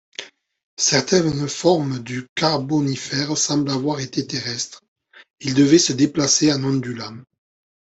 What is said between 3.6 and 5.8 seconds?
avoir été terrestres, ils devaient